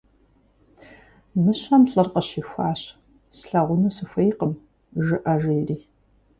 [1.43, 2.81] Мыщэм лӀыр къыщихуащ:-
[3.37, 4.53] «Слъагъуну сыхуейкъым»
[5.05, 5.77] жыӀэ,- жери.